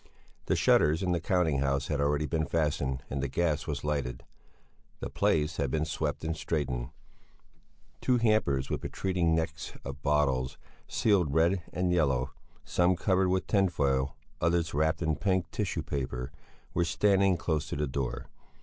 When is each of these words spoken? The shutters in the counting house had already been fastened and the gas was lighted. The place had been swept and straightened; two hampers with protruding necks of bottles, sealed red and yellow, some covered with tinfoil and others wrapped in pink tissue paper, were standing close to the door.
The 0.47 0.55
shutters 0.55 1.03
in 1.03 1.11
the 1.11 1.19
counting 1.19 1.59
house 1.59 1.85
had 1.85 2.01
already 2.01 2.25
been 2.25 2.47
fastened 2.47 3.03
and 3.11 3.21
the 3.21 3.27
gas 3.27 3.67
was 3.67 3.83
lighted. 3.83 4.23
The 4.99 5.11
place 5.11 5.57
had 5.57 5.69
been 5.69 5.85
swept 5.85 6.23
and 6.23 6.35
straightened; 6.35 6.89
two 8.01 8.17
hampers 8.17 8.67
with 8.67 8.81
protruding 8.81 9.35
necks 9.35 9.73
of 9.85 10.01
bottles, 10.01 10.57
sealed 10.87 11.35
red 11.35 11.61
and 11.71 11.93
yellow, 11.93 12.31
some 12.65 12.95
covered 12.95 13.27
with 13.29 13.45
tinfoil 13.45 14.15
and 14.41 14.47
others 14.47 14.73
wrapped 14.73 15.03
in 15.03 15.17
pink 15.17 15.51
tissue 15.51 15.83
paper, 15.83 16.31
were 16.73 16.83
standing 16.83 17.37
close 17.37 17.69
to 17.69 17.75
the 17.75 17.85
door. 17.85 18.25